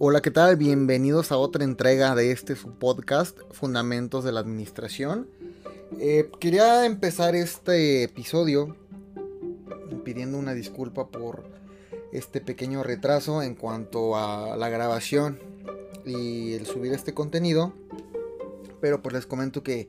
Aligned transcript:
Hola, 0.00 0.20
¿qué 0.20 0.30
tal? 0.30 0.54
Bienvenidos 0.54 1.32
a 1.32 1.38
otra 1.38 1.64
entrega 1.64 2.14
de 2.14 2.30
este 2.30 2.54
su 2.54 2.70
podcast, 2.70 3.36
Fundamentos 3.50 4.22
de 4.22 4.30
la 4.30 4.38
Administración. 4.38 5.28
Eh, 5.98 6.30
quería 6.38 6.86
empezar 6.86 7.34
este 7.34 8.04
episodio 8.04 8.76
pidiendo 10.04 10.38
una 10.38 10.54
disculpa 10.54 11.08
por 11.08 11.42
este 12.12 12.40
pequeño 12.40 12.84
retraso 12.84 13.42
en 13.42 13.56
cuanto 13.56 14.14
a 14.16 14.56
la 14.56 14.68
grabación 14.68 15.40
y 16.06 16.52
el 16.52 16.64
subir 16.64 16.92
este 16.92 17.12
contenido. 17.12 17.72
Pero 18.80 19.02
pues 19.02 19.14
les 19.14 19.26
comento 19.26 19.64
que 19.64 19.88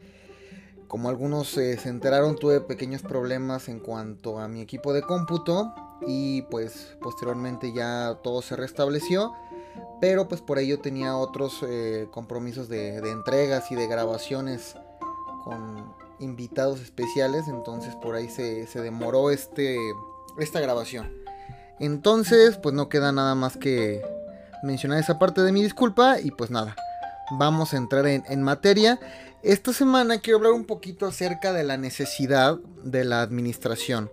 como 0.87 1.09
algunos 1.09 1.55
eh, 1.59 1.77
se 1.77 1.87
enteraron 1.87 2.35
tuve 2.35 2.61
pequeños 2.61 3.03
problemas 3.03 3.69
en 3.69 3.79
cuanto 3.79 4.39
a 4.39 4.47
mi 4.47 4.61
equipo 4.61 4.91
de 4.91 5.03
cómputo 5.03 5.71
y 6.07 6.41
pues 6.49 6.97
posteriormente 6.99 7.71
ya 7.73 8.17
todo 8.23 8.41
se 8.41 8.55
restableció 8.55 9.35
pero 9.99 10.27
pues 10.27 10.41
por 10.41 10.59
ello 10.59 10.79
tenía 10.79 11.15
otros 11.17 11.59
eh, 11.67 12.07
compromisos 12.11 12.69
de, 12.69 12.97
entregas 12.97 13.71
y 13.71 13.75
de 13.75 13.87
grabaciones 13.87 14.75
con 15.43 15.93
invitados 16.19 16.79
especiales. 16.81 17.47
Entonces 17.47 17.95
por 17.95 18.15
ahí 18.15 18.29
se, 18.29 18.65
demoró 18.81 19.31
este, 19.31 19.77
esta 20.39 20.59
grabación. 20.59 21.11
Entonces 21.79 22.57
pues 22.57 22.73
no 22.73 22.89
queda 22.89 23.11
nada 23.11 23.35
más 23.35 23.57
que 23.57 24.01
mencionar 24.63 24.99
esa 24.99 25.19
parte 25.19 25.41
de 25.41 25.51
mi 25.51 25.63
disculpa 25.63 26.19
y 26.19 26.31
pues 26.31 26.49
nada. 26.49 26.75
Vamos 27.31 27.73
a 27.73 27.77
entrar 27.77 28.07
en, 28.07 28.23
en 28.27 28.41
materia. 28.41 28.99
Esta 29.43 29.71
semana 29.71 30.19
quiero 30.19 30.37
hablar 30.37 30.53
un 30.53 30.65
poquito 30.65 31.05
acerca 31.05 31.53
de 31.53 31.63
la 31.63 31.77
necesidad 31.77 32.57
de 32.83 33.05
la 33.05 33.21
administración. 33.21 34.11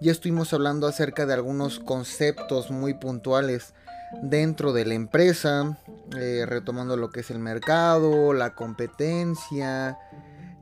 Ya 0.00 0.12
estuvimos 0.12 0.52
hablando 0.52 0.86
acerca 0.86 1.26
de 1.26 1.34
algunos 1.34 1.78
conceptos 1.78 2.70
muy 2.70 2.94
puntuales 2.94 3.74
dentro 4.22 4.72
de 4.72 4.84
la 4.84 4.94
empresa, 4.94 5.78
eh, 6.16 6.44
retomando 6.46 6.96
lo 6.96 7.10
que 7.10 7.20
es 7.20 7.30
el 7.30 7.38
mercado, 7.38 8.32
la 8.32 8.54
competencia, 8.54 9.98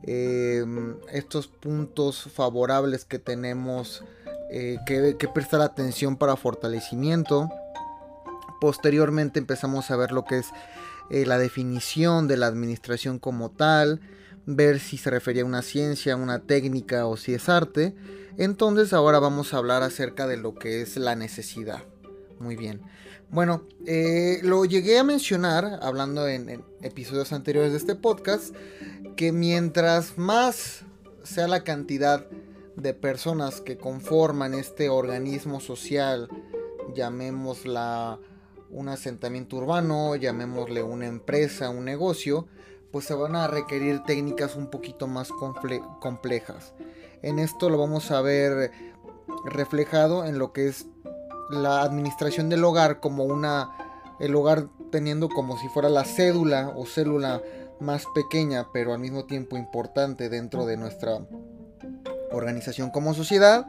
em, 0.03 0.97
estos 1.11 1.47
puntos 1.47 2.29
favorables 2.33 3.05
que 3.05 3.19
tenemos 3.19 4.03
eh, 4.51 4.77
que, 4.85 5.15
que, 5.17 5.27
prestar 5.27 5.61
atención 5.61 6.17
para 6.17 6.35
fortalecimiento. 6.35 7.49
Posteriormente 8.61 9.39
empezamos 9.39 9.89
a 9.89 9.95
ver 9.95 10.11
lo 10.11 10.25
que 10.25 10.39
es 10.39 10.47
eh, 11.09 11.25
la 11.25 11.37
definición 11.37 12.27
de 12.27 12.37
la 12.37 12.47
administración 12.47 13.19
como 13.19 13.49
tal, 13.51 13.99
ver 14.45 14.79
si 14.79 14.97
se 14.97 15.09
refería 15.09 15.43
a 15.43 15.45
una 15.45 15.61
ciencia, 15.61 16.15
una 16.15 16.39
técnica 16.39 17.05
o 17.07 17.17
si 17.17 17.33
es 17.33 17.49
arte. 17.49 17.95
Entonces 18.37 18.93
ahora 18.93 19.19
vamos 19.19 19.53
a 19.53 19.57
hablar 19.57 19.83
acerca 19.83 20.27
de 20.27 20.37
lo 20.37 20.55
que 20.55 20.81
es 20.81 20.97
la 20.97 21.15
necesidad. 21.15 21.83
Muy 22.39 22.55
bien. 22.55 22.81
Bueno, 23.29 23.63
eh, 23.87 24.39
lo 24.43 24.65
llegué 24.65 24.99
a 24.99 25.03
mencionar 25.03 25.79
hablando 25.81 26.27
en, 26.27 26.63
episodios 26.81 27.33
anteriores 27.33 27.71
de 27.71 27.77
este 27.77 27.95
podcast, 27.95 28.55
que 29.15 29.31
mientras 29.31 30.17
más 30.17 30.85
sea 31.23 31.47
la 31.47 31.63
cantidad 31.63 32.27
de 32.75 32.93
personas 32.93 33.61
que 33.61 33.77
conforman 33.77 34.53
este 34.53 34.89
organismo 34.89 35.59
social, 35.59 36.29
llamémosla 36.93 38.19
un 38.69 38.89
asentamiento 38.89 39.57
urbano, 39.57 40.15
llamémosle 40.15 40.83
una 40.83 41.05
empresa, 41.05 41.69
un 41.69 41.85
negocio, 41.85 42.47
pues 42.91 43.05
se 43.05 43.13
van 43.13 43.35
a 43.35 43.47
requerir 43.47 44.03
técnicas 44.03 44.55
un 44.55 44.69
poquito 44.69 45.07
más 45.07 45.29
complejas. 46.01 46.73
En 47.21 47.39
esto 47.39 47.69
lo 47.69 47.77
vamos 47.77 48.11
a 48.11 48.21
ver 48.21 48.71
reflejado 49.45 50.25
en 50.25 50.37
lo 50.37 50.53
que 50.53 50.67
es 50.67 50.87
la 51.53 51.81
administración 51.81 52.49
del 52.49 52.63
hogar 52.63 52.99
como 52.99 53.23
una 53.25 53.69
el 54.19 54.35
hogar 54.35 54.67
teniendo 54.91 55.29
como 55.29 55.57
si 55.57 55.67
fuera 55.69 55.89
la 55.89 56.05
cédula 56.05 56.71
o 56.75 56.85
célula 56.85 57.41
más 57.79 58.05
pequeña 58.13 58.67
pero 58.71 58.93
al 58.93 58.99
mismo 58.99 59.25
tiempo 59.25 59.57
importante 59.57 60.29
dentro 60.29 60.65
de 60.65 60.77
nuestra 60.77 61.19
organización 62.31 62.89
como 62.89 63.13
sociedad 63.13 63.65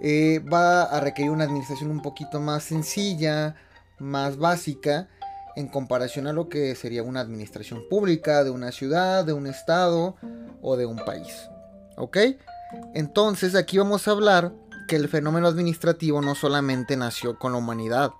eh, 0.00 0.40
va 0.40 0.82
a 0.82 1.00
requerir 1.00 1.30
una 1.30 1.44
administración 1.44 1.90
un 1.90 2.02
poquito 2.02 2.40
más 2.40 2.62
sencilla 2.64 3.56
más 3.98 4.36
básica 4.36 5.08
en 5.56 5.68
comparación 5.68 6.26
a 6.26 6.32
lo 6.32 6.48
que 6.48 6.74
sería 6.74 7.02
una 7.02 7.20
administración 7.20 7.82
pública 7.88 8.44
de 8.44 8.50
una 8.50 8.72
ciudad 8.72 9.24
de 9.24 9.32
un 9.32 9.46
estado 9.46 10.16
o 10.62 10.76
de 10.76 10.86
un 10.86 10.96
país 11.04 11.48
ok 11.96 12.18
entonces 12.94 13.54
aquí 13.54 13.78
vamos 13.78 14.06
a 14.06 14.12
hablar 14.12 14.52
que 14.90 14.96
el 14.96 15.08
fenómeno 15.08 15.46
administrativo 15.46 16.20
no 16.20 16.34
solamente 16.34 16.96
nació 16.96 17.38
con 17.38 17.52
la 17.52 17.58
humanidad, 17.58 18.10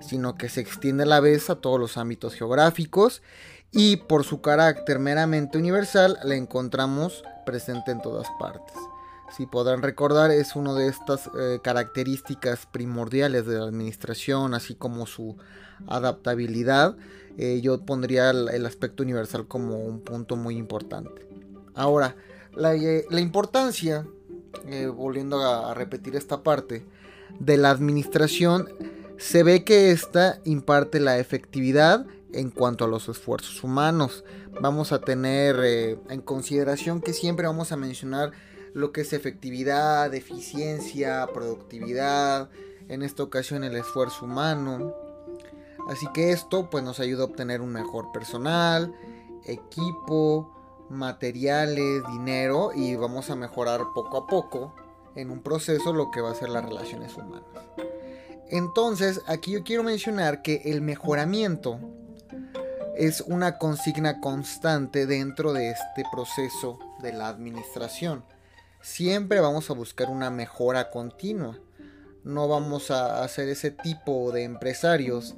sino 0.00 0.34
que 0.34 0.48
se 0.48 0.60
extiende 0.60 1.04
a 1.04 1.06
la 1.06 1.20
vez 1.20 1.48
a 1.48 1.60
todos 1.60 1.78
los 1.78 1.96
ámbitos 1.96 2.34
geográficos 2.34 3.22
y 3.70 3.98
por 3.98 4.24
su 4.24 4.40
carácter 4.40 4.98
meramente 4.98 5.58
universal 5.58 6.18
la 6.24 6.34
encontramos 6.34 7.22
presente 7.46 7.92
en 7.92 8.02
todas 8.02 8.26
partes. 8.40 8.74
Si 9.36 9.46
podrán 9.46 9.80
recordar, 9.80 10.32
es 10.32 10.56
una 10.56 10.74
de 10.74 10.88
estas 10.88 11.30
eh, 11.38 11.60
características 11.62 12.66
primordiales 12.66 13.46
de 13.46 13.60
la 13.60 13.66
administración, 13.66 14.54
así 14.54 14.74
como 14.74 15.06
su 15.06 15.36
adaptabilidad. 15.86 16.96
Eh, 17.36 17.60
yo 17.62 17.80
pondría 17.86 18.30
el, 18.30 18.66
aspecto 18.66 19.04
universal 19.04 19.46
como 19.46 19.78
un 19.78 20.00
punto 20.00 20.34
muy 20.34 20.56
importante. 20.56 21.28
Ahora, 21.76 22.16
la, 22.56 22.74
eh, 22.74 23.04
importancia, 23.12 24.04
eh, 24.66 24.86
volviendo 24.86 25.40
a, 25.42 25.74
repetir 25.74 26.16
esta 26.16 26.42
parte, 26.42 26.84
de 27.38 27.56
la 27.56 27.70
administración, 27.70 28.68
se 29.18 29.42
ve 29.42 29.64
que 29.64 29.90
esta 29.90 30.40
imparte 30.44 31.00
la 31.00 31.18
efectividad 31.18 32.06
en 32.32 32.50
cuanto 32.50 32.84
a 32.84 32.88
los 32.88 33.08
esfuerzos 33.08 33.62
humanos. 33.62 34.24
Vamos 34.60 34.92
a 34.92 35.00
tener 35.00 35.56
eh, 35.62 35.98
en 36.08 36.20
consideración 36.20 37.00
que 37.00 37.12
siempre 37.12 37.46
vamos 37.46 37.72
a 37.72 37.76
mencionar 37.76 38.32
lo 38.74 38.92
que 38.92 39.02
es 39.02 39.12
efectividad, 39.12 40.14
eficiencia, 40.14 41.26
productividad, 41.32 42.50
en 42.88 43.02
esta 43.02 43.22
ocasión 43.22 43.64
el 43.64 43.76
esfuerzo 43.76 44.24
humano. 44.24 44.94
Así 45.88 46.06
que 46.12 46.32
esto 46.32 46.68
pues 46.70 46.84
nos 46.84 47.00
ayuda 47.00 47.22
a 47.22 47.26
obtener 47.26 47.60
un 47.60 47.72
mejor 47.72 48.12
personal, 48.12 48.94
equipo, 49.44 50.52
materiales, 50.88 52.02
dinero 52.12 52.70
y 52.74 52.96
vamos 52.96 53.30
a 53.30 53.36
mejorar 53.36 53.80
poco 53.94 54.16
a 54.18 54.26
poco 54.26 54.74
en 55.14 55.30
un 55.30 55.42
proceso 55.42 55.92
lo 55.92 56.10
que 56.10 56.20
va 56.20 56.30
a 56.30 56.34
ser 56.34 56.48
las 56.48 56.64
relaciones 56.64 57.16
humanas. 57.16 57.44
Entonces, 58.50 59.20
aquí 59.26 59.52
yo 59.52 59.62
quiero 59.62 59.82
mencionar 59.82 60.42
que 60.42 60.62
el 60.64 60.80
mejoramiento 60.80 61.78
es 62.96 63.20
una 63.20 63.58
consigna 63.58 64.20
constante 64.20 65.06
dentro 65.06 65.52
de 65.52 65.70
este 65.70 66.04
proceso 66.10 66.78
de 67.02 67.12
la 67.12 67.28
administración. 67.28 68.24
Siempre 68.80 69.40
vamos 69.40 69.70
a 69.70 69.74
buscar 69.74 70.08
una 70.08 70.30
mejora 70.30 70.90
continua. 70.90 71.58
No 72.24 72.48
vamos 72.48 72.90
a 72.90 73.22
hacer 73.22 73.48
ese 73.48 73.70
tipo 73.70 74.32
de 74.32 74.44
empresarios 74.44 75.36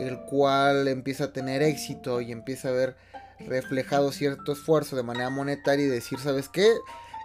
el 0.00 0.20
cual 0.20 0.88
empieza 0.88 1.24
a 1.24 1.32
tener 1.32 1.62
éxito 1.62 2.20
y 2.20 2.32
empieza 2.32 2.68
a 2.68 2.72
ver 2.72 2.96
reflejado 3.40 4.12
cierto 4.12 4.52
esfuerzo 4.52 4.96
de 4.96 5.02
manera 5.02 5.30
monetaria 5.30 5.86
y 5.86 5.88
decir, 5.88 6.18
¿sabes 6.18 6.48
qué? 6.48 6.72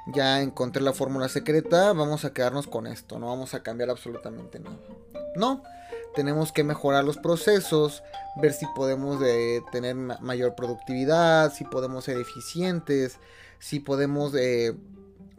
Ya 0.07 0.41
encontré 0.41 0.81
la 0.81 0.93
fórmula 0.93 1.29
secreta, 1.29 1.93
vamos 1.93 2.25
a 2.25 2.33
quedarnos 2.33 2.67
con 2.67 2.87
esto, 2.87 3.19
no 3.19 3.27
vamos 3.27 3.53
a 3.53 3.63
cambiar 3.63 3.89
absolutamente 3.89 4.59
nada. 4.59 4.77
No, 5.35 5.63
tenemos 6.13 6.51
que 6.51 6.63
mejorar 6.63 7.03
los 7.03 7.17
procesos, 7.17 8.03
ver 8.41 8.53
si 8.53 8.65
podemos 8.75 9.21
eh, 9.23 9.61
tener 9.71 9.95
mayor 9.95 10.55
productividad, 10.55 11.53
si 11.53 11.63
podemos 11.63 12.03
ser 12.03 12.17
eficientes, 12.17 13.17
si 13.59 13.79
podemos 13.79 14.35
eh, 14.35 14.75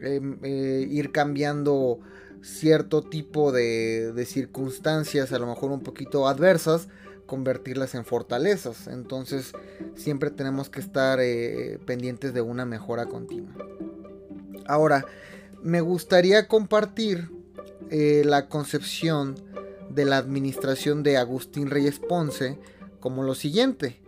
em, 0.01 0.39
eh, 0.43 0.87
ir 0.91 1.13
cambiando 1.13 2.01
cierto 2.43 3.03
tipo 3.03 3.53
de, 3.53 4.13
de 4.13 4.27
circunstancias, 4.27 5.33
a 5.33 5.39
lo 5.39 5.47
mejor 5.47 5.71
un 5.71 5.81
poquito 5.81 6.27
adversas, 6.27 6.89
convertirlas 7.27 7.95
en 7.95 8.05
fortalezas. 8.05 8.87
Entonces 8.87 9.53
siempre 9.95 10.31
tenemos 10.31 10.69
que 10.69 10.81
estar 10.81 11.19
eh, 11.21 11.79
pendientes 11.87 12.35
de 12.35 12.41
una 12.41 12.65
mejora 12.65 13.07
continua. 13.07 13.53
Ahora, 14.67 15.05
me 15.63 15.81
gustaría 15.81 16.49
compartir 16.49 17.31
eh, 17.91 18.23
la 18.25 18.49
concepción 18.49 19.37
de 19.91 20.05
la 20.05 20.17
administración 20.17 21.03
de 21.03 21.17
Agustín 21.17 21.71
Reyes 21.71 21.99
Ponce 21.99 22.59
como 23.01 23.23
lo 23.23 23.35
siguiente. 23.35 24.01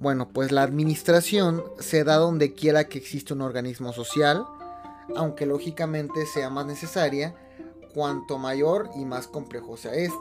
Bueno, 0.00 0.28
pues 0.28 0.52
la 0.52 0.62
administración 0.62 1.62
se 1.78 2.04
da 2.04 2.16
donde 2.16 2.52
quiera 2.52 2.84
que 2.84 2.98
exista 2.98 3.34
un 3.34 3.40
organismo 3.40 3.92
social, 3.92 4.44
aunque 5.16 5.46
lógicamente 5.46 6.26
sea 6.26 6.50
más 6.50 6.66
necesaria 6.66 7.34
cuanto 7.94 8.38
mayor 8.38 8.90
y 8.96 9.04
más 9.04 9.28
complejo 9.28 9.76
sea 9.76 9.94
este. 9.94 10.16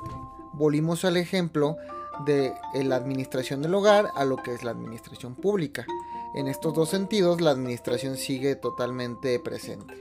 Volvimos 0.54 1.04
al 1.06 1.18
ejemplo 1.18 1.78
de 2.26 2.54
la 2.84 2.96
administración 2.96 3.62
del 3.62 3.74
hogar 3.74 4.10
a 4.16 4.26
lo 4.26 4.38
que 4.38 4.54
es 4.54 4.64
la 4.64 4.72
administración 4.72 5.36
pública. 5.36 5.86
En 6.36 6.48
estos 6.48 6.74
dos 6.74 6.90
sentidos, 6.90 7.42
la 7.42 7.52
administración 7.52 8.18
sigue 8.18 8.56
totalmente 8.56 9.40
presente. 9.40 9.94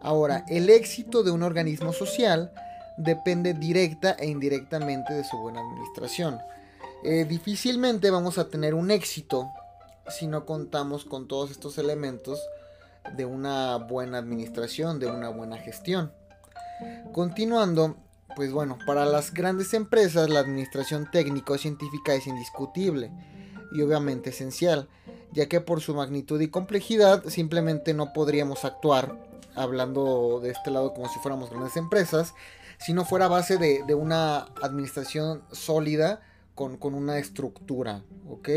Ahora, 0.00 0.44
el 0.48 0.70
éxito 0.70 1.22
de 1.22 1.30
un 1.30 1.42
organismo 1.42 1.92
social 1.92 2.52
depende 2.96 3.54
directa 3.54 4.12
e 4.18 4.26
indirectamente 4.26 5.14
de 5.14 5.24
su 5.24 5.36
buena 5.38 5.60
administración. 5.60 6.38
Eh, 7.02 7.24
difícilmente 7.24 8.10
vamos 8.10 8.38
a 8.38 8.48
tener 8.48 8.74
un 8.74 8.90
éxito 8.90 9.50
si 10.08 10.26
no 10.26 10.44
contamos 10.44 11.04
con 11.04 11.28
todos 11.28 11.50
estos 11.50 11.78
elementos 11.78 12.40
de 13.16 13.24
una 13.24 13.76
buena 13.76 14.18
administración, 14.18 14.98
de 14.98 15.06
una 15.06 15.28
buena 15.28 15.56
gestión. 15.58 16.12
Continuando, 17.12 17.96
pues 18.36 18.52
bueno, 18.52 18.78
para 18.86 19.04
las 19.04 19.32
grandes 19.32 19.74
empresas 19.74 20.30
la 20.30 20.40
administración 20.40 21.10
técnico-científica 21.10 22.14
es 22.14 22.26
indiscutible 22.26 23.10
y 23.72 23.82
obviamente 23.82 24.30
esencial, 24.30 24.88
ya 25.32 25.46
que 25.46 25.60
por 25.60 25.80
su 25.80 25.94
magnitud 25.94 26.40
y 26.40 26.48
complejidad 26.48 27.24
simplemente 27.28 27.94
no 27.94 28.12
podríamos 28.12 28.64
actuar, 28.64 29.16
hablando 29.54 30.40
de 30.42 30.50
este 30.50 30.70
lado 30.70 30.94
como 30.94 31.08
si 31.08 31.18
fuéramos 31.20 31.50
grandes 31.50 31.76
empresas, 31.76 32.34
si 32.78 32.92
no 32.92 33.04
fuera 33.04 33.28
base 33.28 33.58
de, 33.58 33.94
una 33.94 34.46
administración 34.62 35.42
sólida 35.52 36.20
con, 36.54 36.78
una 36.82 37.18
estructura, 37.18 38.04
¿ok? 38.28 38.48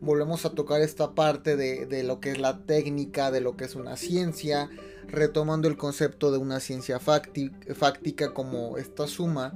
Volvemos 0.00 0.44
a 0.44 0.50
tocar 0.50 0.80
esta 0.80 1.14
parte 1.14 1.56
de, 1.56 1.86
de, 1.86 2.02
lo 2.02 2.18
que 2.20 2.30
es 2.30 2.38
la 2.38 2.58
técnica, 2.64 3.30
de 3.30 3.40
lo 3.40 3.56
que 3.56 3.64
es 3.64 3.74
una 3.74 3.96
ciencia, 3.96 4.68
retomando 5.06 5.68
el 5.68 5.76
concepto 5.76 6.32
de 6.32 6.38
una 6.38 6.60
ciencia 6.60 6.98
fáctica 6.98 8.34
como 8.34 8.78
esta 8.78 9.06
suma 9.06 9.52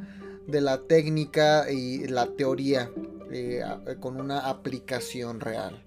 de 0.47 0.61
la 0.61 0.83
técnica 0.83 1.71
y 1.71 2.07
la 2.07 2.27
teoría 2.27 2.91
eh, 3.31 3.63
con 4.01 4.21
una 4.21 4.49
aplicación 4.49 5.41
real. 5.41 5.83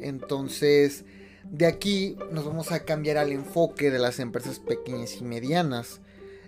Entonces, 0.00 1.04
de 1.50 1.66
aquí 1.66 2.16
nos 2.32 2.44
vamos 2.44 2.72
a 2.72 2.84
cambiar 2.84 3.18
al 3.18 3.30
enfoque 3.30 3.90
de 3.90 3.98
las 3.98 4.18
empresas 4.18 4.58
pequeñas 4.58 5.16
y 5.20 5.24
medianas. 5.24 6.00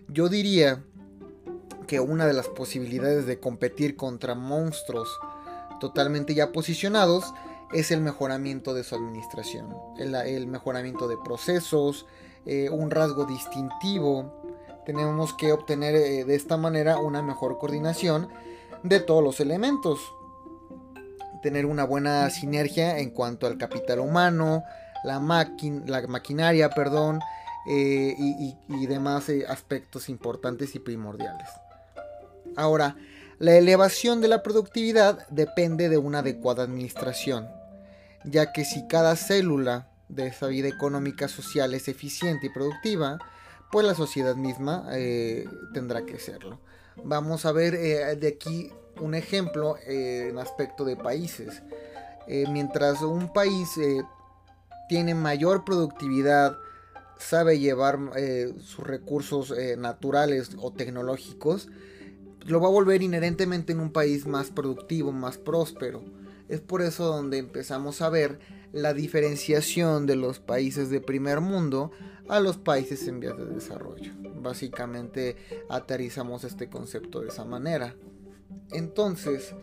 Yo 0.08 0.28
diría 0.28 0.82
que 1.86 2.00
una 2.00 2.26
de 2.26 2.32
las 2.32 2.48
posibilidades 2.48 3.26
de 3.26 3.40
competir 3.40 3.96
contra 3.96 4.34
monstruos 4.34 5.08
totalmente 5.80 6.34
ya 6.34 6.52
posicionados 6.52 7.32
es 7.72 7.90
el 7.90 8.00
mejoramiento 8.00 8.74
de 8.74 8.84
su 8.84 8.94
administración, 8.94 9.74
el, 9.98 10.46
mejoramiento 10.46 11.08
de 11.08 11.16
procesos, 11.16 12.06
eh, 12.44 12.70
un 12.70 12.90
rasgo 12.90 13.24
distintivo. 13.24 14.32
Tenemos 14.84 15.34
que 15.34 15.52
obtener 15.52 15.96
eh, 15.96 16.24
de 16.24 16.34
esta 16.36 16.56
manera 16.56 16.98
una 16.98 17.22
mejor 17.22 17.58
coordinación 17.58 18.28
de 18.82 19.00
todos 19.00 19.22
los 19.22 19.40
elementos. 19.40 20.00
Tener 21.42 21.66
una 21.66 21.84
buena 21.84 22.30
sinergia 22.30 22.98
en 22.98 23.10
cuanto 23.10 23.46
al 23.46 23.58
capital 23.58 23.98
humano, 23.98 24.62
la, 25.04 25.18
la 25.86 26.06
maquinaria, 26.06 26.70
perdón, 26.70 27.20
eh, 27.68 28.14
y, 28.16 28.86
demás 28.86 29.26
aspectos 29.48 30.08
importantes 30.08 30.76
y 30.76 30.78
primordiales. 30.78 31.48
Ahora, 32.56 32.96
la 33.38 33.56
elevación 33.56 34.20
de 34.20 34.28
la 34.28 34.42
productividad 34.42 35.28
depende 35.28 35.88
de 35.88 35.98
una 35.98 36.20
adecuada 36.20 36.62
administración, 36.62 37.48
ya 38.24 38.52
que 38.52 38.64
si 38.64 38.86
cada 38.88 39.14
célula 39.16 39.88
de 40.08 40.28
esa 40.28 40.46
vida 40.46 40.68
económica 40.68 41.28
social 41.28 41.74
es 41.74 41.88
eficiente 41.88 42.46
y 42.46 42.50
productiva, 42.50 43.18
pues 43.70 43.86
la 43.86 43.94
sociedad 43.94 44.36
misma 44.36 44.88
eh, 44.92 45.48
tendrá 45.74 46.06
que 46.06 46.18
serlo. 46.18 46.60
Vamos 47.04 47.44
a 47.44 47.52
ver 47.52 48.18
de 48.18 48.28
aquí 48.28 48.70
un 49.00 49.14
ejemplo 49.14 49.76
en 49.86 50.38
aspecto 50.38 50.84
de 50.84 50.96
países. 50.96 51.62
mientras 52.26 53.02
un 53.02 53.30
país 53.32 53.68
tiene 54.88 55.14
mayor 55.14 55.64
productividad, 55.64 56.56
sabe 57.18 57.58
llevar 57.58 57.98
eh, 58.16 58.52
sus 58.60 58.86
recursos 58.86 59.50
eh, 59.50 59.76
naturales 59.76 60.50
o 60.58 60.72
tecnológicos, 60.72 61.68
lo 62.46 62.60
va 62.60 62.68
a 62.68 62.72
volver 62.72 63.02
inherentemente 63.02 63.72
en 63.72 63.80
un 63.80 63.92
país 63.92 64.26
más 64.26 64.50
productivo, 64.50 65.12
más 65.12 65.38
próspero. 65.38 66.02
Es 66.48 66.60
por 66.60 66.82
eso 66.82 67.06
donde 67.06 67.38
empezamos 67.38 68.00
a 68.02 68.08
ver 68.08 68.38
la 68.72 68.94
diferenciación 68.94 70.06
de 70.06 70.16
los 70.16 70.38
países 70.38 70.90
de 70.90 71.00
primer 71.00 71.40
mundo 71.40 71.90
a 72.28 72.40
los 72.40 72.56
países 72.56 73.06
en 73.08 73.20
vías 73.20 73.36
de 73.36 73.46
desarrollo. 73.46 74.12
Básicamente 74.40 75.36
aterrizamos 75.68 76.44
este 76.44 76.68
concepto 76.68 77.20
de 77.20 77.28
esa 77.28 77.44
manera. 77.44 77.94
Entonces, 78.70 79.54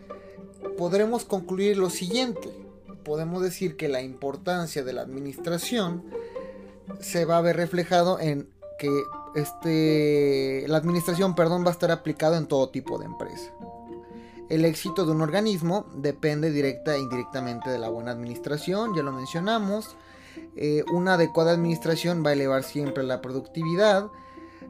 podremos 0.77 1.25
concluir 1.25 1.77
lo 1.77 1.89
siguiente 1.89 2.63
podemos 3.03 3.41
decir 3.41 3.75
que 3.75 3.89
la 3.89 4.01
importancia 4.01 4.83
de 4.83 4.93
la 4.93 5.01
administración 5.01 6.03
se 6.99 7.25
va 7.25 7.37
a 7.37 7.41
ver 7.41 7.57
reflejado 7.57 8.19
en 8.19 8.49
que 8.77 9.03
este, 9.35 10.65
la 10.67 10.77
administración 10.77 11.35
perdón, 11.35 11.63
va 11.63 11.69
a 11.69 11.71
estar 11.71 11.91
aplicado 11.91 12.35
en 12.35 12.47
todo 12.47 12.69
tipo 12.69 12.97
de 12.99 13.05
empresa. 13.05 13.51
El 14.49 14.65
éxito 14.65 15.05
de 15.05 15.11
un 15.11 15.21
organismo 15.21 15.85
depende 15.95 16.51
directa 16.51 16.95
e 16.95 16.99
indirectamente 16.99 17.69
de 17.69 17.79
la 17.79 17.89
buena 17.89 18.11
administración, 18.11 18.93
ya 18.95 19.01
lo 19.01 19.11
mencionamos. 19.11 19.95
Eh, 20.55 20.83
una 20.91 21.13
adecuada 21.13 21.51
administración 21.51 22.23
va 22.25 22.31
a 22.31 22.33
elevar 22.33 22.63
siempre 22.63 23.03
la 23.03 23.21
productividad. 23.21 24.07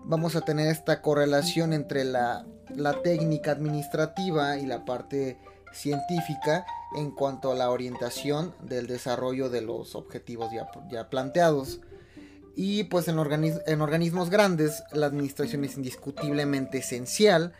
Vamos 0.06 0.36
a 0.36 0.42
tener 0.42 0.68
esta 0.68 1.02
correlación 1.02 1.74
entre 1.74 2.04
la, 2.04 2.46
la 2.76 3.02
técnica 3.02 3.52
administrativa 3.52 4.58
y 4.58 4.66
la 4.66 4.86
parte 4.86 5.38
científica 5.74 6.66
en 6.96 7.12
cuanto 7.12 7.52
a 7.52 7.56
la 7.56 7.70
orientación 7.72 8.54
del 8.62 8.88
desarrollo 8.88 9.50
de 9.50 9.62
los 9.62 9.96
objetivos 9.96 10.50
ya, 10.90 11.10
planteados. 11.10 11.80
Y 12.56 12.84
pues 12.86 13.08
en, 13.08 13.18
en, 13.18 13.82
organismos 13.82 14.30
grandes 14.30 14.84
la 14.92 15.08
administración 15.08 15.64
es 15.64 15.76
indiscutiblemente 15.76 16.80
esencial. 16.80 17.54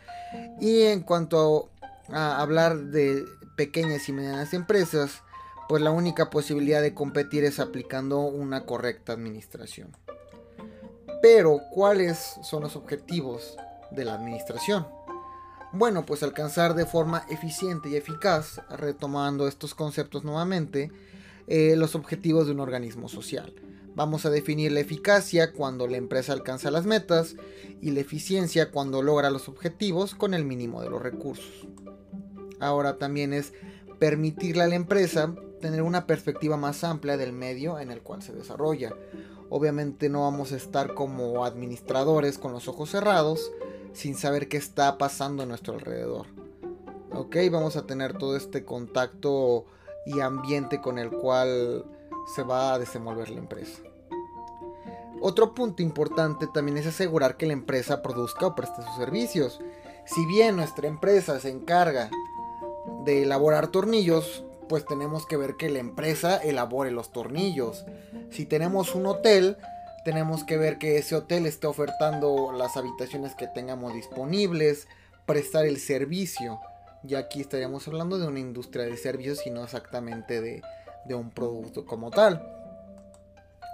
Y 0.60 0.82
en 0.82 1.00
cuanto 1.00 1.70
a 2.08 2.40
hablar 2.40 2.78
de 2.78 3.24
pequeñas 3.56 4.08
y 4.08 4.12
medianas 4.12 4.54
empresas, 4.54 5.22
pues 5.68 5.82
la 5.82 5.90
única 5.90 6.30
posibilidad 6.30 6.82
de 6.82 6.94
competir 6.94 7.44
es 7.44 7.58
aplicando 7.58 8.20
una 8.20 8.66
correcta 8.66 9.12
administración. 9.12 9.88
Pero, 11.22 11.60
¿cuáles 11.72 12.36
son 12.42 12.62
los 12.62 12.76
objetivos 12.76 13.56
de 13.90 14.04
la 14.04 14.14
administración? 14.14 14.86
Bueno, 15.72 16.04
pues 16.04 16.22
alcanzar 16.22 16.74
de 16.74 16.86
forma 16.86 17.24
eficiente 17.30 17.88
y 17.88 17.96
eficaz, 17.96 18.60
retomando 18.68 19.48
estos 19.48 19.74
conceptos 19.74 20.22
nuevamente, 20.22 20.92
eh, 21.46 21.74
los 21.76 21.94
objetivos 21.94 22.46
de 22.46 22.52
un 22.52 22.60
organismo 22.60 23.08
social. 23.08 23.54
Vamos 23.94 24.26
a 24.26 24.30
definir 24.30 24.72
la 24.72 24.80
eficacia 24.80 25.52
cuando 25.52 25.86
la 25.86 25.96
empresa 25.96 26.32
alcanza 26.32 26.70
las 26.70 26.84
metas 26.84 27.36
y 27.80 27.92
la 27.92 28.00
eficiencia 28.00 28.70
cuando 28.70 29.02
logra 29.02 29.30
los 29.30 29.48
objetivos 29.48 30.14
con 30.14 30.34
el 30.34 30.44
mínimo 30.44 30.82
de 30.82 30.90
los 30.90 31.00
recursos. 31.00 31.68
Ahora 32.58 32.98
también 32.98 33.32
es 33.32 33.52
permitirle 33.98 34.64
a 34.64 34.68
la 34.68 34.74
empresa 34.74 35.34
tener 35.60 35.82
una 35.82 36.06
perspectiva 36.06 36.56
más 36.56 36.82
amplia 36.82 37.16
del 37.16 37.32
medio 37.32 37.78
en 37.78 37.90
el 37.90 38.02
cual 38.02 38.22
se 38.22 38.32
desarrolla. 38.32 38.94
Obviamente 39.48 40.08
no 40.08 40.22
vamos 40.22 40.52
a 40.52 40.56
estar 40.56 40.94
como 40.94 41.44
administradores 41.44 42.38
con 42.38 42.52
los 42.52 42.66
ojos 42.66 42.90
cerrados, 42.90 43.52
sin 43.92 44.16
saber 44.16 44.48
qué 44.48 44.56
está 44.56 44.98
pasando 44.98 45.44
a 45.44 45.46
nuestro 45.46 45.74
alrededor. 45.74 46.26
Ok, 47.12 47.36
vamos 47.50 47.76
a 47.76 47.86
tener 47.86 48.18
todo 48.18 48.36
este 48.36 48.64
contacto 48.64 49.66
y 50.04 50.20
ambiente 50.20 50.80
con 50.80 50.98
el 50.98 51.10
cual 51.10 51.84
se 52.26 52.42
va 52.42 52.74
a 52.74 52.78
desenvolver 52.78 53.30
la 53.30 53.38
empresa. 53.38 53.80
Otro 55.20 55.54
punto 55.54 55.82
importante 55.82 56.46
también 56.46 56.76
es 56.76 56.86
asegurar 56.86 57.36
que 57.36 57.46
la 57.46 57.54
empresa 57.54 58.02
produzca 58.02 58.46
o 58.46 58.54
preste 58.54 58.82
sus 58.82 58.96
servicios. 58.96 59.60
Si 60.04 60.26
bien 60.26 60.56
nuestra 60.56 60.86
empresa 60.86 61.40
se 61.40 61.50
encarga 61.50 62.10
de 63.04 63.22
elaborar 63.22 63.68
tornillos, 63.68 64.44
pues 64.68 64.84
tenemos 64.84 65.26
que 65.26 65.36
ver 65.36 65.56
que 65.56 65.70
la 65.70 65.78
empresa 65.78 66.36
elabore 66.36 66.90
los 66.90 67.10
tornillos. 67.10 67.86
Si 68.30 68.44
tenemos 68.44 68.94
un 68.94 69.06
hotel, 69.06 69.56
tenemos 70.04 70.44
que 70.44 70.58
ver 70.58 70.78
que 70.78 70.98
ese 70.98 71.16
hotel 71.16 71.46
esté 71.46 71.66
ofertando 71.66 72.52
las 72.52 72.76
habitaciones 72.76 73.34
que 73.34 73.46
tengamos 73.46 73.94
disponibles, 73.94 74.88
prestar 75.26 75.64
el 75.64 75.78
servicio. 75.78 76.60
Y 77.06 77.14
aquí 77.14 77.40
estaríamos 77.40 77.88
hablando 77.88 78.18
de 78.18 78.26
una 78.26 78.40
industria 78.40 78.84
de 78.84 78.96
servicios 78.96 79.46
y 79.46 79.50
no 79.50 79.64
exactamente 79.64 80.40
de, 80.40 80.62
de 81.06 81.14
un 81.14 81.30
producto 81.30 81.84
como 81.84 82.10
tal. 82.10 82.42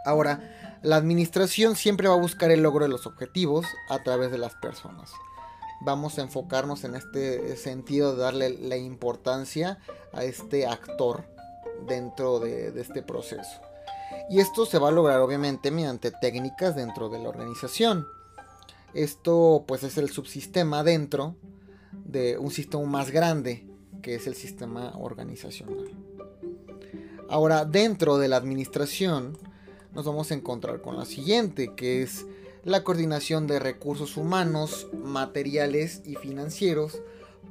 Ahora, 0.05 0.79
la 0.83 0.97
administración 0.97 1.77
siempre 1.77 2.09
va 2.09 2.15
a 2.15 2.21
buscar 2.21 2.51
el 2.51 2.63
logro 2.63 2.85
de 2.85 2.91
los 2.91 3.07
objetivos 3.07 3.67
a 3.89 4.03
través 4.03 4.31
de 4.31 4.39
las 4.39 4.55
personas. 4.55 5.13
Vamos 5.83 6.19
a 6.19 6.23
enfocarnos 6.23 6.85
en 6.85 6.95
este 6.95 7.57
sentido 7.57 8.15
de 8.15 8.23
darle 8.23 8.51
la 8.51 8.77
importancia 8.77 9.79
a 10.13 10.25
este 10.25 10.67
actor 10.67 11.25
dentro 11.87 12.39
de, 12.41 12.71
de 12.73 12.81
este 12.81 13.03
proceso. 13.03 13.61
Y 14.29 14.41
esto 14.41 14.67
se 14.67 14.79
va 14.79 14.89
a 14.89 14.93
lograr 14.93 15.21
obviamente 15.21 15.71
mediante 15.71 16.11
técnicas 16.11 16.77
dentro 16.77 17.09
de 17.09 17.19
la 17.19 17.29
organización. 17.29 18.07
Esto 18.95 19.65
pues 19.67 19.83
es 19.83 19.99
el 19.99 20.11
subsistema 20.11 20.83
dentro 20.83 21.37
de 21.93 22.39
un 22.39 22.51
sistema 22.51 22.85
más 22.85 23.11
grande 23.11 23.67
que 24.03 24.15
es 24.15 24.27
el 24.27 24.35
sistema 24.35 24.93
organizacional. 24.99 26.10
Ahora 27.31 27.65
dentro 27.65 28.19
de 28.19 28.27
la 28.27 28.37
administración 28.37 29.39
nos 29.95 30.05
vamos 30.05 30.33
a 30.33 30.35
encontrar 30.35 30.83
con 30.83 30.97
la 30.97 31.05
siguiente 31.05 31.75
que 31.77 32.03
es 32.03 32.27
la 32.65 32.83
coordinación 32.83 33.47
de 33.47 33.61
recursos 33.61 34.17
humanos, 34.17 34.89
materiales 34.93 36.03
y 36.05 36.17
financieros 36.17 37.01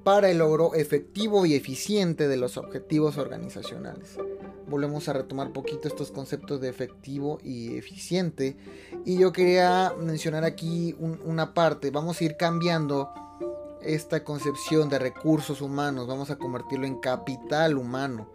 para 0.03 0.29
el 0.29 0.39
logro 0.39 0.73
efectivo 0.75 1.45
y 1.45 1.55
eficiente 1.55 2.27
de 2.27 2.35
los 2.35 2.57
objetivos 2.57 3.17
organizacionales. 3.17 4.17
Volvemos 4.67 5.07
a 5.07 5.13
retomar 5.13 5.53
poquito 5.53 5.87
estos 5.87 6.11
conceptos 6.11 6.59
de 6.59 6.67
efectivo 6.67 7.39
y 7.41 7.77
eficiente. 7.77 8.57
Y 9.05 9.17
yo 9.17 9.31
quería 9.31 9.93
mencionar 9.97 10.43
aquí 10.43 10.93
una 10.99 11.53
parte. 11.53 11.89
Vamos 11.89 12.19
a 12.19 12.25
ir 12.25 12.35
cambiando 12.35 13.09
esta 13.81 14.25
concepción 14.25 14.89
de 14.89 14.99
recursos 14.99 15.61
humanos. 15.61 16.05
Vamos 16.05 16.29
a 16.31 16.37
convertirlo 16.37 16.85
en 16.85 16.99
capital 16.99 17.77
humano. 17.77 18.27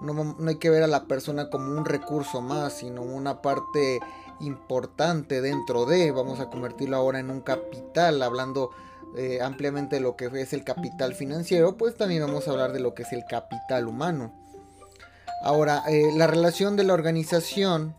No, 0.00 0.12
no 0.12 0.48
hay 0.48 0.56
que 0.56 0.70
ver 0.70 0.82
a 0.82 0.86
la 0.86 1.04
persona 1.04 1.50
como 1.50 1.76
un 1.76 1.84
recurso 1.84 2.40
más, 2.40 2.78
sino 2.78 3.02
una 3.02 3.42
parte 3.42 4.00
importante 4.40 5.40
dentro 5.40 5.86
de. 5.86 6.10
Vamos 6.10 6.40
a 6.40 6.48
convertirlo 6.50 6.96
ahora 6.96 7.20
en 7.20 7.30
un 7.30 7.40
capital, 7.40 8.22
hablando 8.22 8.70
eh, 9.16 9.40
ampliamente 9.42 9.96
de 9.96 10.02
lo 10.02 10.14
que 10.14 10.26
es 10.26 10.52
el 10.52 10.62
capital 10.62 11.14
financiero, 11.14 11.76
pues 11.76 11.96
también 11.96 12.22
vamos 12.22 12.46
a 12.46 12.52
hablar 12.52 12.72
de 12.72 12.78
lo 12.78 12.94
que 12.94 13.02
es 13.02 13.12
el 13.12 13.24
capital 13.24 13.88
humano. 13.88 14.32
Ahora, 15.42 15.82
eh, 15.88 16.12
la 16.14 16.28
relación 16.28 16.76
de 16.76 16.84
la 16.84 16.94
organización 16.94 17.96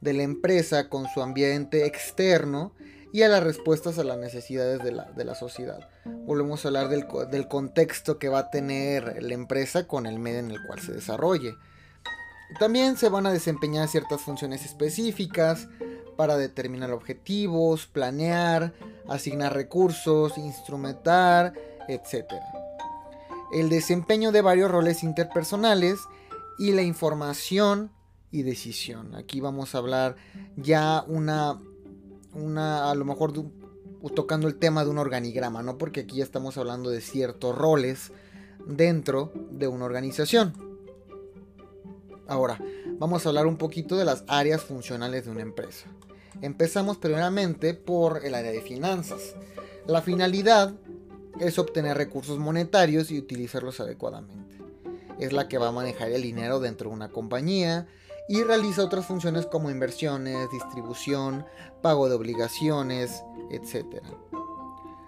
de 0.00 0.12
la 0.12 0.22
empresa 0.22 0.88
con 0.88 1.08
su 1.08 1.22
ambiente 1.22 1.86
externo 1.86 2.72
y 3.12 3.22
a 3.22 3.28
las 3.28 3.42
respuestas 3.42 3.98
a 3.98 4.04
las 4.04 4.18
necesidades 4.18 4.82
de 4.82 5.24
la, 5.24 5.34
sociedad. 5.34 5.88
Volvemos 6.04 6.64
a 6.64 6.68
hablar 6.68 6.88
del, 6.88 7.06
del, 7.30 7.48
contexto 7.48 8.18
que 8.18 8.28
va 8.28 8.40
a 8.40 8.50
tener 8.50 9.22
la 9.22 9.34
empresa 9.34 9.86
con 9.86 10.06
el 10.06 10.18
medio 10.18 10.40
en 10.40 10.50
el 10.50 10.58
cual 10.66 10.80
se 10.80 10.92
desarrolle. 10.92 11.54
También 12.58 12.96
se 12.96 13.08
van 13.08 13.26
a 13.26 13.32
desempeñar 13.32 13.88
ciertas 13.88 14.20
funciones 14.20 14.64
específicas 14.64 15.68
para 16.16 16.36
determinar 16.36 16.90
objetivos, 16.90 17.86
planear, 17.86 18.72
asignar 19.08 19.54
recursos, 19.54 20.36
instrumentar, 20.36 21.54
etc. 21.88 22.24
El 23.52 23.68
desempeño 23.68 24.32
de 24.32 24.42
varios 24.42 24.70
roles 24.70 25.02
interpersonales 25.02 26.00
y 26.58 26.72
la 26.72 26.82
información 26.82 27.92
y 28.30 28.42
decisión. 28.42 29.14
Aquí 29.14 29.40
vamos 29.40 29.74
a 29.74 29.78
hablar 29.78 30.16
ya 30.56 31.04
una, 31.06 31.58
una 32.42 32.90
a 32.90 32.94
lo 32.94 33.04
mejor 33.04 33.32
tocando 34.14 34.48
el 34.48 34.56
tema 34.56 34.84
de 34.84 34.90
un 34.90 34.98
organigrama, 34.98 35.62
¿no? 35.62 35.78
Porque 35.78 36.00
aquí 36.00 36.16
ya 36.16 36.24
estamos 36.24 36.56
hablando 36.56 36.90
de 36.90 37.00
ciertos 37.00 37.56
roles 37.56 38.12
dentro 38.66 39.32
de 39.50 39.68
una 39.68 39.84
organización. 39.84 40.52
Ahora, 42.26 42.58
vamos 42.98 43.24
a 43.24 43.30
hablar 43.30 43.46
un 43.46 43.56
poquito 43.56 43.96
de 43.96 44.04
las 44.04 44.24
áreas 44.28 44.62
funcionales 44.62 45.24
de 45.24 45.30
una 45.30 45.42
empresa. 45.42 45.86
Empezamos 46.42 46.98
primeramente 46.98 47.74
por 47.74 48.24
el 48.24 48.34
área 48.34 48.52
de 48.52 48.60
finanzas. 48.60 49.34
La 49.86 50.02
finalidad 50.02 50.74
es 51.40 51.58
obtener 51.58 51.96
recursos 51.96 52.38
monetarios 52.38 53.10
y 53.10 53.18
utilizarlos 53.18 53.80
adecuadamente. 53.80 54.58
Es 55.18 55.32
la 55.32 55.48
que 55.48 55.58
va 55.58 55.68
a 55.68 55.72
manejar 55.72 56.10
el 56.12 56.22
dinero 56.22 56.60
dentro 56.60 56.90
de 56.90 56.96
una 56.96 57.08
compañía 57.08 57.88
y 58.28 58.42
realiza 58.42 58.84
otras 58.84 59.06
funciones 59.06 59.46
como 59.46 59.70
inversiones, 59.70 60.50
distribución, 60.50 61.46
pago 61.82 62.08
de 62.08 62.14
obligaciones, 62.14 63.24
etc. 63.50 64.02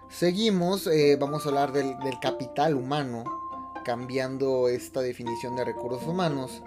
Seguimos, 0.09 0.87
eh, 0.87 1.17
vamos 1.21 1.45
a 1.45 1.51
hablar 1.51 1.73
del 1.73 1.97
capital 2.21 2.75
humano, 2.75 3.25
cambiando 3.85 4.69
esta 4.69 5.01
definición 5.01 5.57
de 5.57 5.65
recursos 5.65 6.07
humanos 6.07 6.63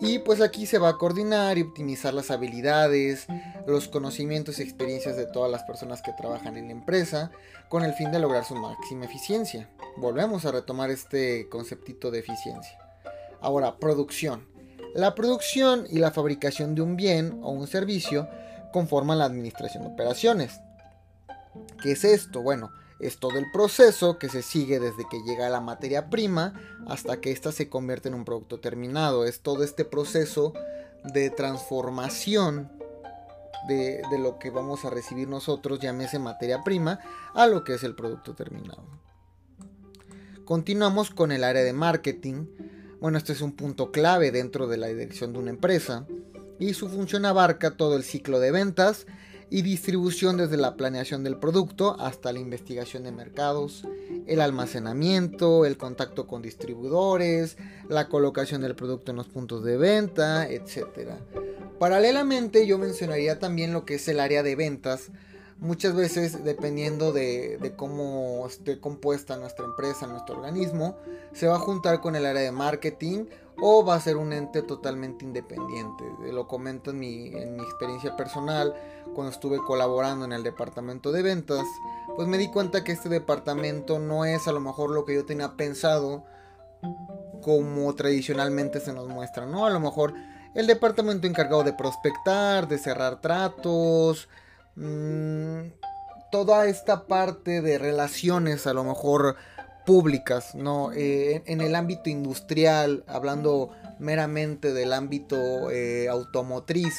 y 0.00 0.20
pues 0.20 0.40
aquí 0.40 0.66
se 0.66 0.78
va 0.78 0.90
a 0.90 0.96
coordinar 0.96 1.58
y 1.58 1.62
optimizar 1.62 2.14
las 2.14 2.30
habilidades, 2.30 3.26
los 3.66 3.88
conocimientos 3.88 4.58
y 4.58 4.62
experiencias 4.62 5.16
de 5.16 5.26
todas 5.26 5.50
las 5.50 5.64
personas 5.64 6.02
que 6.02 6.12
trabajan 6.12 6.56
en 6.56 6.66
la 6.66 6.72
empresa 6.72 7.32
con 7.68 7.84
el 7.84 7.94
fin 7.94 8.12
de 8.12 8.20
lograr 8.20 8.44
su 8.44 8.54
máxima 8.54 9.06
eficiencia. 9.06 9.68
Volvemos 9.96 10.44
a 10.44 10.52
retomar 10.52 10.90
este 10.90 11.48
conceptito 11.48 12.12
de 12.12 12.20
eficiencia. 12.20 12.78
Ahora, 13.40 13.78
producción. 13.78 14.46
La 14.94 15.14
producción 15.14 15.86
y 15.90 15.98
la 15.98 16.10
fabricación 16.10 16.74
de 16.74 16.82
un 16.82 16.96
bien 16.96 17.40
o 17.42 17.50
un 17.50 17.66
servicio 17.66 18.28
conforman 18.72 19.18
la 19.18 19.24
administración 19.24 19.84
de 19.84 19.90
operaciones. 19.90 20.60
¿Qué 21.82 21.92
es 21.92 22.04
esto? 22.04 22.42
Bueno, 22.42 22.70
es 23.00 23.18
todo 23.18 23.38
el 23.38 23.50
proceso 23.52 24.18
que 24.18 24.28
se 24.28 24.42
sigue 24.42 24.80
desde 24.80 25.06
que 25.08 25.22
llega 25.22 25.48
la 25.48 25.60
materia 25.60 26.10
prima 26.10 26.54
hasta 26.86 27.20
que 27.20 27.30
ésta 27.30 27.52
se 27.52 27.68
convierte 27.68 28.08
en 28.08 28.14
un 28.14 28.24
producto 28.24 28.60
terminado. 28.60 29.24
Es 29.24 29.40
todo 29.40 29.62
este 29.62 29.84
proceso 29.84 30.52
de 31.04 31.30
transformación 31.30 32.70
de, 33.66 34.02
lo 34.18 34.38
que 34.38 34.50
vamos 34.50 34.84
a 34.84 34.90
recibir 34.90 35.28
nosotros, 35.28 35.78
llámese 35.80 36.18
materia 36.18 36.62
prima, 36.62 37.00
a 37.34 37.46
lo 37.46 37.64
que 37.64 37.74
es 37.74 37.84
el 37.84 37.94
producto 37.94 38.34
terminado. 38.34 38.84
Continuamos 40.44 41.10
con 41.10 41.30
el 41.32 41.44
área 41.44 41.62
de 41.62 41.72
marketing. 41.72 42.46
Bueno, 43.00 43.16
este 43.16 43.32
es 43.32 43.42
un 43.42 43.52
punto 43.52 43.92
clave 43.92 44.32
dentro 44.32 44.66
de 44.66 44.76
la 44.76 44.88
dirección 44.88 45.32
de 45.32 45.38
una 45.38 45.50
empresa 45.50 46.06
y 46.58 46.74
su 46.74 46.88
función 46.88 47.24
abarca 47.26 47.76
todo 47.76 47.96
el 47.96 48.02
ciclo 48.02 48.40
de 48.40 48.50
ventas 48.50 49.06
y 49.50 49.62
distribución 49.62 50.36
desde 50.36 50.56
la 50.56 50.76
planeación 50.76 51.22
del 51.22 51.38
producto 51.38 51.98
hasta 52.00 52.32
la 52.32 52.40
investigación 52.40 53.04
de 53.04 53.12
mercados, 53.12 53.86
el 54.26 54.40
almacenamiento, 54.40 55.64
el 55.64 55.78
contacto 55.78 56.26
con 56.26 56.42
distribuidores, 56.42 57.56
la 57.88 58.08
colocación 58.08 58.62
del 58.62 58.74
producto 58.74 59.12
en 59.12 59.16
los 59.16 59.28
puntos 59.28 59.64
de 59.64 59.76
venta, 59.76 60.48
etc. 60.48 61.12
Paralelamente 61.78 62.66
yo 62.66 62.78
mencionaría 62.78 63.38
también 63.38 63.72
lo 63.72 63.84
que 63.84 63.94
es 63.94 64.08
el 64.08 64.18
área 64.18 64.42
de 64.42 64.56
ventas, 64.56 65.12
muchas 65.58 65.94
veces 65.94 66.44
dependiendo 66.44 67.12
de, 67.12 67.74
cómo 67.76 68.46
esté 68.46 68.80
compuesta 68.80 69.36
nuestra 69.36 69.64
empresa, 69.64 70.06
nuestro 70.06 70.36
organismo, 70.36 70.96
se 71.32 71.46
va 71.46 71.56
a 71.56 71.60
juntar 71.60 72.00
con 72.00 72.16
el 72.16 72.26
área 72.26 72.42
de 72.42 72.52
marketing 72.52 73.26
o 73.60 73.84
va 73.84 73.96
a 73.96 74.00
ser 74.00 74.16
un 74.16 74.32
ente 74.32 74.62
totalmente 74.62 75.24
independiente. 75.24 76.04
Lo 76.32 76.46
comento 76.46 76.92
en 76.92 77.00
mi, 77.00 77.26
en 77.28 77.56
mi 77.56 77.62
experiencia 77.62 78.16
personal, 78.16 78.74
cuando 79.14 79.32
estuve 79.32 79.58
colaborando 79.58 80.24
en 80.24 80.32
el 80.32 80.44
departamento 80.44 81.10
de 81.10 81.22
ventas, 81.22 81.64
pues 82.14 82.28
me 82.28 82.38
di 82.38 82.48
cuenta 82.48 82.84
que 82.84 82.92
este 82.92 83.08
departamento 83.08 83.98
no 83.98 84.24
es 84.24 84.46
a 84.46 84.52
lo 84.52 84.60
mejor 84.60 84.90
lo 84.90 85.04
que 85.04 85.14
yo 85.14 85.24
tenía 85.24 85.56
pensado 85.56 86.24
como 87.42 87.94
tradicionalmente 87.94 88.80
se 88.80 88.92
nos 88.92 89.08
muestra, 89.08 89.46
¿no? 89.46 89.66
A 89.66 89.70
lo 89.70 89.80
mejor 89.80 90.14
el 90.54 90.66
departamento 90.66 91.26
encargado 91.26 91.64
de 91.64 91.72
prospectar, 91.72 92.68
de 92.68 92.78
cerrar 92.78 93.20
tratos, 93.20 94.28
Mm, 94.78 95.72
toda 96.30 96.66
esta 96.66 97.06
parte 97.06 97.62
de 97.62 97.78
relaciones 97.78 98.66
a 98.66 98.74
lo 98.74 98.84
mejor 98.84 99.36
públicas, 99.84 100.54
¿no? 100.54 100.92
Eh, 100.92 101.42
en 101.46 101.60
el 101.60 101.74
ámbito 101.74 102.10
industrial, 102.10 103.04
hablando 103.08 103.70
meramente 103.98 104.72
del 104.72 104.92
ámbito 104.92 105.70
eh, 105.70 106.08
automotriz, 106.08 106.94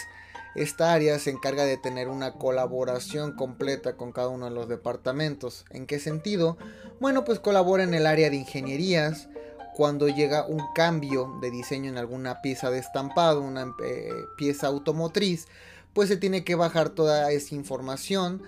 esta 0.56 0.92
área 0.92 1.20
se 1.20 1.30
encarga 1.30 1.64
de 1.64 1.78
tener 1.78 2.10
una 2.10 2.34
colaboración 2.34 3.34
completa 3.34 3.96
con 3.96 4.12
cada 4.12 4.30
uno 4.30 4.46
de 4.46 4.52
los 4.52 4.68
departamentos. 4.68 5.64
¿En 5.70 5.86
qué 5.86 6.00
sentido? 6.00 6.58
Bueno, 7.00 7.24
pues 7.24 7.40
colabora 7.40 7.84
en 7.84 7.94
el 7.94 8.08
área 8.08 8.30
de 8.30 8.38
ingenierías, 8.38 9.30
cuando 9.76 10.10
llega 10.10 10.46
un 10.46 10.62
cambio 10.74 11.38
de 11.42 11.52
diseño 11.52 11.90
en 11.90 11.98
alguna 11.98 12.42
pieza 12.42 12.72
de 12.72 12.80
estampado, 12.80 13.42
una 13.42 13.72
eh, 13.86 14.10
pieza 14.36 14.68
automotriz, 14.68 15.48
pues 15.94 16.10
se 16.10 16.18
tiene 16.18 16.44
que 16.44 16.56
bajar 16.56 16.90
toda 16.90 17.32
esa 17.32 17.56
información, 17.56 18.42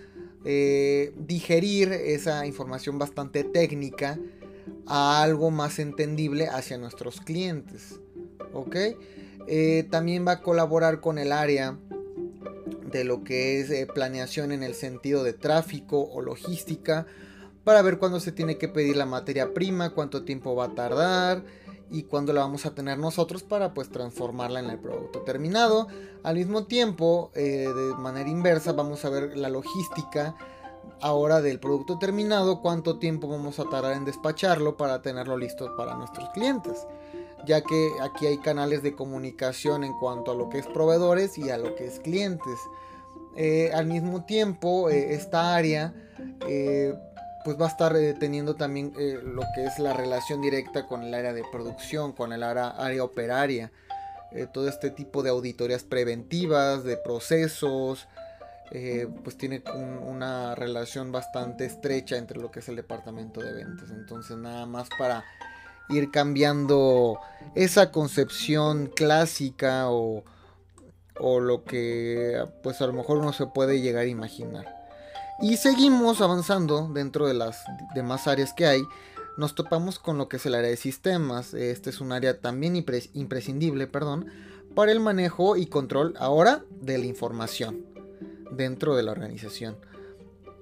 eh, 0.46 1.14
digerir 1.18 1.92
esa 1.92 2.46
información 2.46 2.98
bastante 2.98 3.44
técnica 3.44 4.20
a 4.86 5.22
algo 5.22 5.52
más 5.52 5.80
entendible 5.80 6.48
hacia 6.48 6.78
nuestros 6.78 7.22
clientes. 7.22 8.00
¿Ok? 8.54 8.76
Eh, 9.48 9.88
también 9.90 10.26
va 10.26 10.34
a 10.34 10.42
colaborar 10.42 11.02
con 11.02 11.18
el 11.18 11.32
área 11.32 11.78
de 12.92 13.04
lo 13.04 13.24
que 13.24 13.60
es 13.60 13.70
eh, 13.72 13.88
planeación 13.92 14.52
en 14.52 14.64
el 14.64 14.74
sentido 14.74 15.24
de 15.24 15.34
tráfico 15.34 16.02
o 16.12 16.22
logística 16.22 17.08
para 17.64 17.82
ver 17.82 17.98
cuándo 17.98 18.20
se 18.20 18.32
tiene 18.32 18.58
que 18.58 18.68
pedir 18.68 18.98
la 18.98 19.06
materia 19.06 19.54
prima, 19.54 19.92
cuánto 19.92 20.24
tiempo 20.24 20.56
va 20.56 20.66
a 20.66 20.76
tardar, 20.76 21.44
y 21.92 22.04
cuándo 22.04 22.32
la 22.32 22.42
vamos 22.42 22.66
a 22.66 22.74
tener 22.74 22.98
nosotros 22.98 23.44
para 23.44 23.74
pues 23.74 23.90
transformarla 23.90 24.62
en 24.62 24.70
el 24.70 24.80
producto 24.80 25.20
terminado. 25.20 25.88
Al 26.24 26.36
mismo 26.36 26.66
tiempo, 26.66 27.32
eh, 27.36 27.68
de 27.68 27.96
manera 27.96 28.30
inversa, 28.30 28.72
vamos 28.72 29.04
a 29.04 29.10
ver 29.10 29.38
la 29.38 29.50
logística 29.50 30.36
ahora 31.02 31.42
del 31.42 31.60
producto 31.60 32.00
terminado, 32.00 32.62
cuánto 32.62 32.98
tiempo 32.98 33.28
vamos 33.28 33.60
a 33.60 33.66
tardar 33.66 33.98
en 33.98 34.06
despacharlo 34.06 34.78
para 34.78 35.02
tenerlo 35.02 35.38
listo 35.38 35.76
para 35.76 35.96
nuestros 35.96 36.30
clientes. 36.30 36.88
Ya 37.46 37.62
que 37.62 37.92
aquí 38.02 38.28
hay 38.28 38.38
canales 38.38 38.84
de 38.84 38.96
comunicación 38.96 39.84
en 39.84 39.94
cuanto 40.00 40.32
a 40.32 40.36
lo 40.36 40.48
que 40.48 40.60
es 40.60 40.68
proveedores 40.68 41.38
y 41.38 41.50
a 41.50 41.58
lo 41.58 41.76
que 41.76 41.88
es 41.88 42.00
clientes. 42.00 42.60
Eh, 43.36 43.72
al 43.74 43.86
mismo 43.88 44.26
tiempo, 44.26 44.90
eh, 44.90 45.14
esta 45.14 45.56
área 45.56 45.94
pues 47.44 47.60
va 47.60 47.66
a 47.66 47.70
estar 47.70 47.96
eh, 47.96 48.14
teniendo 48.14 48.56
también 48.56 48.94
eh, 48.98 49.20
lo 49.24 49.42
que 49.56 49.66
es 49.66 49.80
la 49.80 49.94
relación 49.94 50.42
directa 50.42 50.88
con 50.88 51.04
el 51.04 51.14
área 51.14 51.34
de 51.34 51.44
producción, 51.52 52.12
con 52.14 52.34
el 52.34 52.44
área, 52.44 52.76
operaria, 53.04 53.72
eh, 54.32 54.48
todo 54.52 54.68
este 54.68 54.92
tipo 54.92 55.24
de 55.24 55.30
auditorías 55.30 55.84
preventivas, 55.84 56.84
de 56.84 56.98
procesos, 56.98 58.08
eh, 58.72 59.08
pues 59.24 59.38
tiene 59.38 59.62
una 60.06 60.56
relación 60.56 61.12
bastante 61.12 61.66
estrecha 61.66 62.16
entre 62.16 62.40
lo 62.40 62.52
que 62.52 62.60
es 62.60 62.70
el 62.70 62.78
departamento 62.78 63.42
de 63.42 63.52
ventas. 63.52 63.90
Entonces 63.92 64.38
nada 64.38 64.66
más 64.66 64.88
para 64.98 65.26
ir 65.90 66.10
cambiando 66.10 67.20
esa 67.54 67.92
concepción 67.92 68.88
clásica 68.88 69.90
o, 69.90 70.24
o 71.20 71.40
lo 71.42 71.66
que 71.66 72.42
pues 72.64 72.82
a 72.82 72.88
lo 72.88 72.94
mejor 72.94 73.18
uno 73.18 73.34
se 73.34 73.48
puede 73.48 73.82
llegar 73.82 74.04
a 74.04 74.08
imaginar. 74.08 74.81
Y 75.42 75.58
seguimos 75.58 76.22
avanzando 76.22 76.88
dentro 76.94 77.28
de 77.28 77.34
las 77.34 77.64
demás 77.96 78.28
áreas 78.28 78.54
que 78.54 78.68
hay. 78.68 78.84
Nos 79.38 79.56
topamos 79.56 79.98
con 79.98 80.20
lo 80.20 80.30
que 80.30 80.38
es 80.38 80.46
el 80.46 80.54
área 80.54 80.70
de 80.70 80.78
sistemas. 80.78 81.56
Este 81.56 81.90
es 81.90 82.00
un 82.00 82.12
área 82.12 82.40
también 82.40 82.76
imprescindible, 82.76 83.88
perdón, 83.88 84.28
para 84.76 84.92
el 84.92 85.00
manejo 85.00 85.58
y 85.58 85.66
control 85.66 86.14
ahora 86.20 86.64
de 86.80 87.00
la 87.00 87.06
información 87.06 87.84
dentro 88.52 88.96
de 88.96 89.02
la 89.02 89.14
organización. 89.14 89.78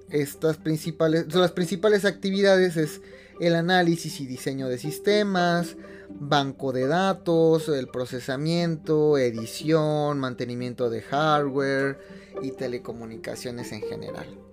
Estas 0.08 0.56
principales, 0.56 1.32
las 1.34 1.52
principales 1.52 2.06
actividades 2.06 2.78
es 2.78 3.02
el 3.38 3.56
análisis 3.56 4.18
y 4.20 4.26
diseño 4.26 4.66
de 4.68 4.78
sistemas, 4.78 5.76
banco 6.08 6.72
de 6.72 6.86
datos, 6.86 7.68
el 7.68 7.88
procesamiento, 7.88 9.18
edición, 9.18 10.18
mantenimiento 10.18 10.88
de 10.88 11.02
hardware 11.02 11.98
y 12.42 12.52
telecomunicaciones 12.52 13.72
en 13.72 13.82
general. 13.82 14.49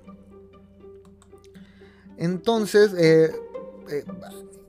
Entonces, 2.17 2.93
eh, 2.97 3.31
eh, 3.89 4.05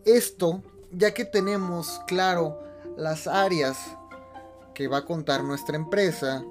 esto, 0.04 0.62
ya 0.92 1.12
que 1.12 1.24
tenemos 1.24 2.00
claro 2.06 2.58
las 2.96 3.26
áreas 3.26 3.78
que 4.74 4.88
va 4.88 4.98
a 4.98 5.04
contar 5.04 5.42
nuestra 5.44 5.76
empresa, 5.76 6.44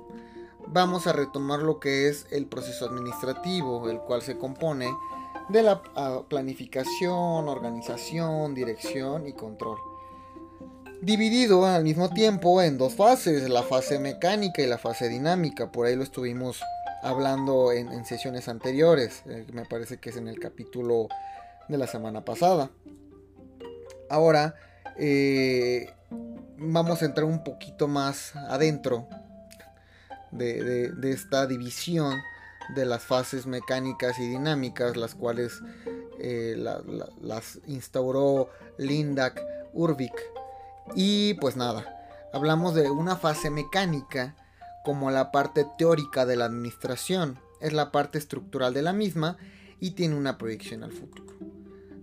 vamos 0.68 1.08
a 1.08 1.14
retomar 1.14 1.60
lo 1.60 1.80
que 1.80 2.10
es 2.10 2.26
el 2.32 2.46
proceso 2.46 2.86
administrativo, 2.86 3.90
el 3.90 4.00
cual 4.00 4.22
se 4.22 4.38
compone 4.38 4.90
de 5.50 5.64
la 5.64 5.82
ah, 5.96 6.24
planificación, 6.28 7.48
organización, 7.48 8.54
dirección 8.54 9.28
y 9.28 9.34
control. 9.34 9.78
Dividido 11.02 11.66
al 11.66 11.84
mismo 11.84 12.10
tiempo 12.10 12.62
en 12.62 12.78
dos 12.78 12.96
fases, 12.96 13.48
la 13.50 13.64
fase 13.64 14.00
mecánica 14.00 14.62
y 14.62 14.68
la 14.68 14.80
fase 14.80 15.08
dinámica, 15.10 15.72
por 15.72 15.86
ahí 15.86 15.96
lo 15.96 16.04
estuvimos 16.04 16.62
hablando 17.02 17.72
en, 17.72 18.06
sesiones 18.06 18.48
anteriores, 18.48 19.24
eh, 19.28 19.46
me 19.54 19.66
parece 19.66 19.98
que 19.98 20.10
es 20.10 20.18
en 20.18 20.28
el 20.28 20.40
capítulo 20.40 21.08
de 21.68 21.78
la 21.78 21.88
semana 21.88 22.24
pasada. 22.24 22.70
Ahora 24.10 24.56
eh, 24.98 25.94
vamos 26.58 27.02
a 27.02 27.06
entrar 27.06 27.26
un 27.26 27.44
poquito 27.44 27.88
más 27.88 28.36
adentro 28.36 29.08
de, 30.32 30.92
esta 31.04 31.46
división 31.48 32.20
de 32.76 32.86
las 32.86 33.04
fases 33.04 33.46
mecánicas 33.46 34.20
y 34.20 34.28
dinámicas, 34.28 34.98
las 34.98 35.16
cuales 35.16 35.62
eh, 36.20 36.56
las 37.22 37.60
instauró 37.68 38.50
Lindak 38.78 39.42
Urvik. 39.74 40.16
Y 40.96 41.36
pues 41.36 41.56
nada, 41.56 41.86
hablamos 42.34 42.74
de 42.74 42.90
una 42.90 43.18
fase 43.18 43.50
mecánica 43.50 44.36
como 44.88 45.12
la 45.12 45.34
parte 45.34 45.68
teórica 45.78 46.26
de 46.26 46.38
la 46.38 46.46
administración, 46.46 47.42
es 47.60 47.74
la 47.74 47.92
parte 47.92 48.18
estructural 48.18 48.74
de 48.74 48.82
la 48.82 48.94
misma 48.94 49.38
y 49.82 49.92
tiene 49.92 50.16
una 50.16 50.38
proyección 50.38 50.82
al 50.82 50.94
futuro. 50.94 51.34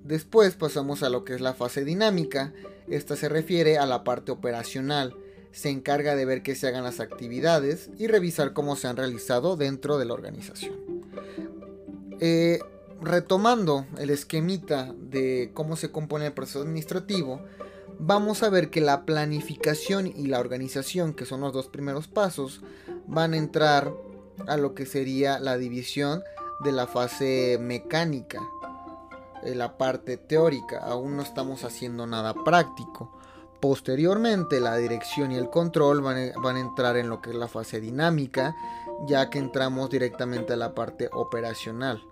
Después 0.02 0.54
pasamos 0.54 1.02
a 1.02 1.08
lo 1.08 1.24
que 1.24 1.32
es 1.32 1.40
la 1.40 1.54
fase 1.54 1.82
dinámica, 1.82 2.52
esta 2.86 3.16
se 3.16 3.30
refiere 3.30 3.78
a 3.78 3.86
la 3.86 4.04
parte 4.04 4.32
operacional, 4.32 5.16
se 5.50 5.70
encarga 5.70 6.14
de 6.14 6.26
ver 6.26 6.42
que 6.42 6.54
se 6.54 6.68
hagan 6.68 6.84
las 6.84 7.00
actividades 7.00 7.88
y 7.96 8.06
revisar 8.06 8.52
cómo 8.52 8.76
se 8.76 8.86
han 8.86 8.98
realizado 8.98 9.56
dentro 9.56 9.96
de 9.96 10.04
la 10.04 10.12
organización. 10.12 10.74
Eh, 12.20 12.58
retomando 13.00 13.86
el 13.96 14.10
esquemita 14.10 14.94
de 14.98 15.52
cómo 15.54 15.76
se 15.76 15.90
compone 15.90 16.26
el 16.26 16.34
proceso 16.34 16.60
administrativo, 16.60 17.40
vamos 17.98 18.42
a 18.42 18.50
ver 18.50 18.70
que 18.70 18.80
la 18.80 19.04
planificación 19.04 20.06
y 20.06 20.26
la 20.26 20.40
organización, 20.40 21.14
que 21.14 21.26
son 21.26 21.40
los 21.40 21.52
dos 21.52 21.68
primeros 21.68 22.08
pasos, 22.08 22.60
van 23.06 23.34
a 23.34 23.38
entrar 23.38 23.92
a 24.46 24.56
lo 24.56 24.74
que 24.74 24.86
sería 24.86 25.38
la 25.38 25.56
división 25.56 26.22
de 26.62 26.72
la 26.72 26.86
fase 26.86 27.58
mecánica, 27.60 28.40
la 29.44 29.76
parte 29.76 30.16
teórica. 30.16 30.78
Aún 30.78 31.16
no 31.16 31.22
estamos 31.22 31.64
haciendo 31.64 32.06
nada 32.06 32.34
práctico. 32.44 33.12
Posteriormente, 33.60 34.60
la 34.60 34.76
dirección 34.76 35.32
y 35.32 35.36
el 35.36 35.48
control 35.48 36.02
van 36.02 36.16
a, 36.18 36.60
entrar 36.60 36.96
en 36.96 37.08
lo 37.08 37.22
que 37.22 37.30
es 37.30 37.36
la 37.36 37.48
fase 37.48 37.80
dinámica, 37.80 38.54
ya 39.06 39.30
que 39.30 39.38
entramos 39.38 39.90
directamente 39.90 40.52
a 40.52 40.56
la 40.56 40.74
parte 40.74 41.08
operacional. 41.12 42.02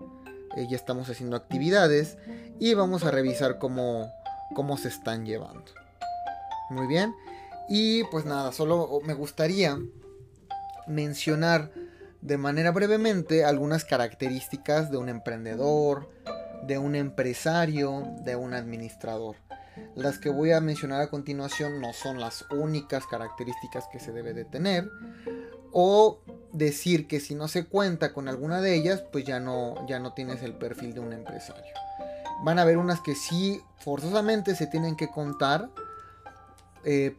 Eh, 0.55 0.67
ya 0.69 0.75
estamos 0.75 1.09
haciendo 1.09 1.35
actividades 1.35 2.17
y 2.59 2.73
vamos 2.73 3.03
a 3.03 3.11
revisar 3.11 3.59
cómo, 3.59 4.11
cómo 4.53 4.77
se 4.77 4.87
están 4.87 5.25
llevando. 5.25 5.65
Muy 6.69 6.87
bien. 6.87 7.13
Y 7.69 8.03
pues 8.05 8.25
nada, 8.25 8.51
solo 8.51 8.99
me 9.03 9.13
gustaría 9.13 9.77
mencionar 10.87 11.71
de 12.21 12.37
manera 12.37 12.71
brevemente 12.71 13.45
algunas 13.45 13.85
características 13.85 14.91
de 14.91 14.97
un 14.97 15.09
emprendedor, 15.09 16.09
de 16.65 16.77
un 16.77 16.95
empresario, 16.95 18.03
de 18.23 18.35
un 18.35 18.53
administrador. 18.53 19.35
Las 19.95 20.19
que 20.19 20.29
voy 20.29 20.51
a 20.51 20.61
mencionar 20.61 21.01
a 21.01 21.09
continuación 21.09 21.81
no 21.81 21.93
son 21.93 22.19
las 22.19 22.45
únicas 22.51 23.05
características 23.07 23.85
que 23.91 23.99
se 23.99 24.11
debe 24.11 24.33
de 24.33 24.45
tener. 24.45 24.89
O 25.71 26.21
decir 26.51 27.07
que 27.07 27.19
si 27.19 27.33
no 27.33 27.47
se 27.47 27.65
cuenta 27.65 28.13
con 28.13 28.27
alguna 28.27 28.61
de 28.61 28.75
ellas, 28.75 29.03
pues 29.11 29.25
ya 29.25 29.39
no, 29.39 29.87
ya 29.87 29.99
no 29.99 30.13
tienes 30.13 30.43
el 30.43 30.53
perfil 30.53 30.93
de 30.93 30.99
un 30.99 31.13
empresario. 31.13 31.73
Van 32.43 32.59
a 32.59 32.63
haber 32.63 32.77
unas 32.77 33.01
que 33.01 33.15
sí 33.15 33.61
forzosamente 33.79 34.55
se 34.55 34.67
tienen 34.67 34.95
que 34.95 35.09
contar. 35.09 35.69
Eh, 36.83 37.15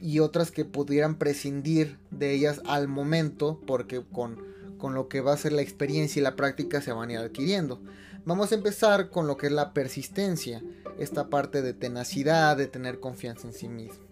y 0.00 0.18
otras 0.18 0.50
que 0.50 0.64
pudieran 0.64 1.16
prescindir 1.16 1.98
de 2.10 2.32
ellas 2.32 2.60
al 2.66 2.88
momento 2.88 3.60
porque 3.64 4.02
con, 4.04 4.42
con, 4.76 4.92
lo 4.92 5.08
que 5.08 5.20
va 5.20 5.32
a 5.32 5.36
ser 5.36 5.52
la 5.52 5.62
experiencia 5.62 6.18
y 6.18 6.22
la 6.22 6.34
práctica 6.34 6.80
se 6.80 6.92
van 6.92 7.10
a 7.10 7.12
ir 7.12 7.18
adquiriendo. 7.20 7.80
Vamos 8.24 8.52
a 8.52 8.56
empezar 8.56 9.10
con 9.10 9.26
lo 9.26 9.36
que 9.36 9.46
es 9.46 9.52
la 9.52 9.72
persistencia 9.72 10.62
esta 10.98 11.28
parte 11.28 11.62
de 11.62 11.74
tenacidad, 11.74 12.56
de 12.56 12.66
tener 12.66 13.00
confianza 13.00 13.46
en 13.46 13.52
sí 13.52 13.68
mismo. 13.68 14.04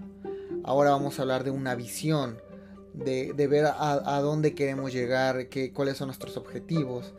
Ahora 0.64 0.90
vamos 0.90 1.18
a 1.18 1.22
hablar 1.22 1.44
de 1.44 1.50
una 1.50 1.74
visión, 1.74 2.38
de, 2.94 3.32
ver 3.48 3.66
a, 3.66 4.20
dónde 4.20 4.54
queremos 4.54 4.92
llegar, 4.92 5.48
qué, 5.48 5.72
cuáles 5.72 5.96
son 5.96 6.08
nuestros 6.08 6.36
objetivos, 6.36 7.14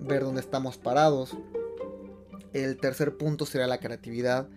ver 0.00 0.22
dónde 0.22 0.40
estamos 0.40 0.76
parados. 0.76 1.36
El 2.54 2.76
tercer 2.78 3.16
punto 3.16 3.46
será 3.46 3.66
la 3.66 3.78
creatividad, 3.78 4.48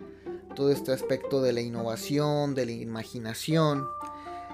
todo 0.54 0.70
este 0.70 0.92
aspecto 0.92 1.42
de 1.42 1.52
la 1.52 1.60
innovación, 1.60 2.54
de 2.54 2.64
la 2.64 2.72
imaginación, 2.72 3.84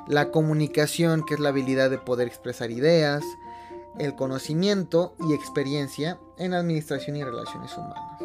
la 0.08 0.30
comunicación, 0.30 1.24
que 1.24 1.34
es 1.34 1.40
la 1.40 1.50
habilidad 1.50 1.90
de 1.90 1.98
poder 1.98 2.26
expresar 2.26 2.70
ideas, 2.70 3.22
el 3.98 4.14
conocimiento 4.14 5.14
y 5.28 5.34
experiencia 5.34 6.18
en 6.38 6.54
administración 6.54 7.16
y 7.16 7.24
relaciones 7.24 7.76
humanas. 7.76 8.22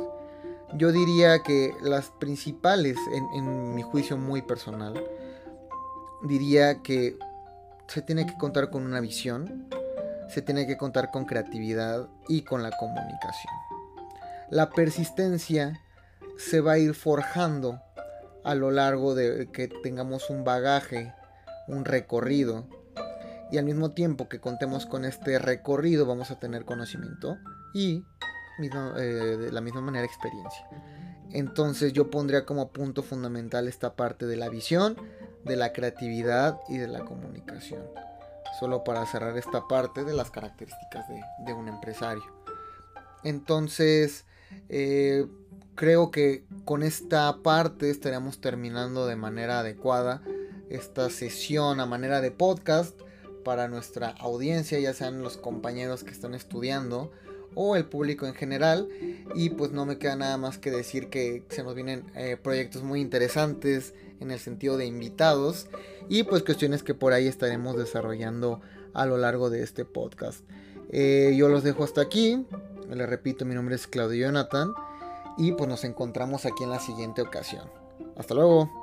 Yo 0.73 0.91
diría 0.91 1.43
que 1.43 1.73
las 1.81 2.11
principales, 2.11 2.95
en, 3.11 3.75
mi 3.75 3.81
juicio 3.81 4.17
muy 4.17 4.41
personal, 4.41 5.03
diría 6.23 6.81
que 6.81 7.17
se 7.87 8.01
tiene 8.01 8.25
que 8.25 8.37
contar 8.37 8.69
con 8.69 8.85
una 8.85 9.01
visión, 9.01 9.67
se 10.29 10.41
tiene 10.41 10.65
que 10.65 10.77
contar 10.77 11.11
con 11.11 11.25
creatividad 11.25 12.07
y 12.27 12.43
con 12.43 12.61
la 12.63 12.71
comunicación. 12.71 13.68
La 14.49 14.69
persistencia 14.69 15.81
se 16.37 16.61
va 16.61 16.73
a 16.73 16.77
ir 16.77 16.93
forjando 16.93 17.81
a 18.43 18.55
lo 18.55 18.71
largo 18.71 19.15
de 19.15 19.49
que 19.51 19.67
tengamos 19.67 20.29
un 20.29 20.43
bagaje, 20.43 21.13
un 21.67 21.85
recorrido, 21.85 22.67
y 23.51 23.57
al 23.57 23.65
mismo 23.65 23.91
tiempo 23.91 24.29
que 24.29 24.39
contemos 24.39 24.85
con 24.85 25.05
este 25.05 25.39
recorrido 25.39 26.05
vamos 26.05 26.31
a 26.31 26.39
tener 26.39 26.65
conocimiento 26.65 27.37
y 27.73 28.03
eh, 28.61 29.01
de 29.01 29.51
la 29.51 29.61
misma 29.61 29.81
manera 29.81 30.05
experiencia. 30.05 30.67
Entonces 31.31 31.93
yo 31.93 32.09
pondría 32.09 32.45
como 32.45 32.69
punto 32.69 33.03
fundamental 33.03 33.67
esta 33.67 33.95
parte 33.95 34.25
de 34.25 34.35
la 34.35 34.49
visión, 34.49 34.97
de 35.45 35.55
la 35.55 35.73
creatividad 35.73 36.59
y 36.67 36.77
de 36.77 36.87
la 36.87 37.05
comunicación. 37.05 37.83
Solo 38.59 38.83
para 38.83 39.05
cerrar 39.05 39.37
esta 39.37 39.67
parte 39.67 40.03
de 40.03 40.13
las 40.13 40.31
características 40.31 41.05
de, 41.45 41.53
un 41.53 41.67
empresario. 41.67 42.23
Entonces, 43.23 44.25
eh, 44.69 45.25
creo 45.75 46.11
que 46.11 46.43
con 46.65 46.83
esta 46.83 47.37
parte 47.41 47.89
estaríamos 47.89 48.39
terminando 48.41 49.07
de 49.07 49.15
manera 49.15 49.59
adecuada 49.59 50.21
esta 50.69 51.09
sesión 51.09 51.79
a 51.79 51.85
manera 51.85 52.21
de 52.21 52.31
podcast 52.31 52.99
para 53.43 53.67
nuestra 53.67 54.09
audiencia, 54.09 54.79
ya 54.79 54.93
sean 54.93 55.21
los 55.21 55.37
compañeros 55.37 56.03
que 56.03 56.11
están 56.11 56.35
estudiando 56.35 57.11
o 57.55 57.75
el 57.75 57.85
público 57.85 58.27
en 58.27 58.33
general. 58.33 58.87
Y 59.35 59.49
pues 59.49 59.71
no 59.71 59.85
me 59.85 59.97
queda 59.97 60.15
nada 60.15 60.37
más 60.37 60.57
que 60.57 60.71
decir 60.71 61.09
que 61.09 61.43
se 61.49 61.63
nos 61.63 61.75
vienen 61.75 62.03
eh, 62.15 62.37
proyectos 62.41 62.83
muy 62.83 63.01
interesantes 63.01 63.93
en 64.19 64.31
el 64.31 64.39
sentido 64.39 64.77
de 64.77 64.85
invitados 64.85 65.67
y 66.09 66.23
pues 66.23 66.43
cuestiones 66.43 66.83
que 66.83 66.93
por 66.93 67.13
ahí 67.13 67.27
estaremos 67.27 67.77
desarrollando 67.77 68.61
a 68.93 69.05
lo 69.05 69.17
largo 69.17 69.49
de 69.49 69.63
este 69.63 69.85
podcast. 69.85 70.43
Eh, 70.91 71.33
yo 71.37 71.49
los 71.49 71.63
dejo 71.63 71.83
hasta 71.83 72.01
aquí. 72.01 72.45
Les 72.89 73.09
repito, 73.09 73.45
mi 73.45 73.55
nombre 73.55 73.75
es 73.75 73.87
Claudio 73.87 74.27
Jonathan. 74.27 74.73
Y 75.37 75.53
pues 75.53 75.69
nos 75.69 75.83
encontramos 75.83 76.45
aquí 76.45 76.63
en 76.63 76.71
la 76.71 76.79
siguiente 76.79 77.21
ocasión. 77.21 77.69
Hasta 78.17 78.33
luego. 78.33 78.78